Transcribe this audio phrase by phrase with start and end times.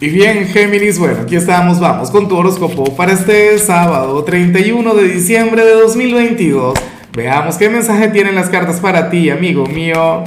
[0.00, 5.08] Y bien, Géminis, bueno, aquí estamos, vamos con tu horóscopo para este sábado 31 de
[5.08, 6.78] diciembre de 2022.
[7.16, 10.22] Veamos qué mensaje tienen las cartas para ti, amigo mío.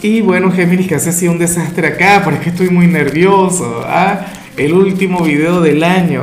[0.00, 3.82] Y bueno, Géminis, que hace así un desastre acá, pero es que estoy muy nervioso.
[3.84, 4.26] ¿ah?
[4.56, 6.22] El último video del año.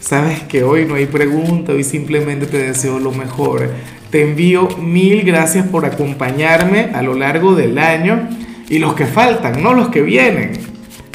[0.00, 3.68] Sabes que hoy no hay pregunta, hoy simplemente te deseo lo mejor.
[4.08, 8.26] Te envío mil gracias por acompañarme a lo largo del año
[8.70, 10.69] y los que faltan, no los que vienen.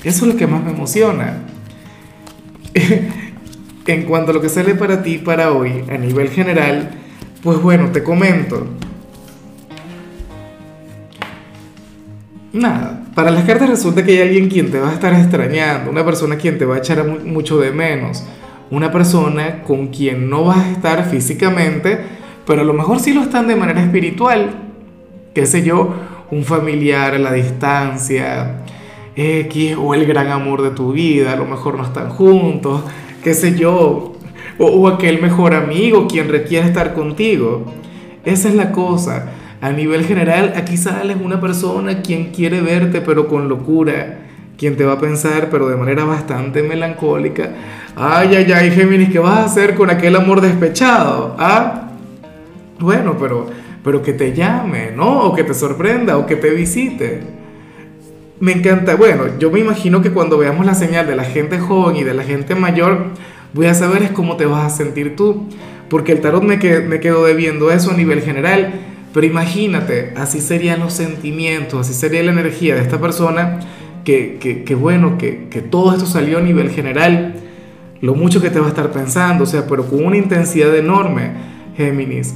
[0.05, 1.39] Eso es lo que más me emociona.
[3.88, 6.91] en cuanto a lo que sale para ti para hoy, a nivel general,
[7.41, 8.67] pues bueno, te comento.
[12.53, 16.05] Nada, para las cartas resulta que hay alguien quien te va a estar extrañando, una
[16.05, 18.23] persona quien te va a echar mucho de menos,
[18.69, 21.99] una persona con quien no vas a estar físicamente,
[22.45, 24.52] pero a lo mejor sí lo están de manera espiritual,
[25.33, 25.95] qué sé yo,
[26.31, 28.61] un familiar a la distancia,
[29.15, 32.81] X o el gran amor de tu vida, a lo mejor no están juntos,
[33.23, 34.13] qué sé yo,
[34.57, 37.66] o, aquel mejor amigo quien requiere estar contigo.
[38.23, 39.31] Esa es la cosa.
[39.61, 44.19] A nivel general, aquí sales una persona quien quiere verte pero con locura,
[44.57, 47.52] quien te va a pensar pero de manera bastante melancólica,
[47.95, 51.35] ay, ay, ay, Géminis, ¿qué vas a hacer con aquel amor despechado?
[51.39, 51.89] ¿Ah?
[52.79, 53.47] Bueno, pero,
[53.83, 55.22] pero que te llame, ¿no?
[55.22, 57.44] O que te sorprenda, o que te visite.
[58.45, 61.95] Me encanta, bueno, yo me imagino que cuando veamos la señal de la gente joven
[61.95, 63.07] y de la gente mayor,
[63.53, 65.49] voy a saber cómo te vas a sentir tú,
[65.89, 68.71] porque el tarot me, me quedó debiendo eso a nivel general,
[69.16, 73.61] pero imagínate, así serían los sentimientos, así sería la energía de esta persona,
[74.03, 77.33] que, que, que bueno, que, que todo esto salió a nivel general,
[77.99, 81.31] lo mucho que te va a estar pensando, o sea, pero con una intensidad enorme,
[81.75, 82.35] Géminis.